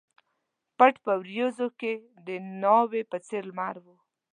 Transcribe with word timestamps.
پټ 0.77 0.93
په 1.03 1.11
وریځو 1.21 1.67
کښي 1.79 1.93
د 2.27 2.27
ناوي 2.61 3.01
په 3.11 3.17
څېر 3.27 3.43
لمر 3.49 3.75
و 3.83 3.85